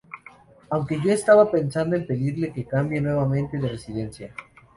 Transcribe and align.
Aunque 0.71 0.99
yo 0.99 1.11
estaba 1.11 1.51
pensando 1.51 1.95
en 1.95 2.07
pedirle 2.07 2.51
que 2.51 2.65
cambie 2.65 2.99
nuevamente 2.99 3.59
de 3.59 3.67
residencia. 3.69 4.33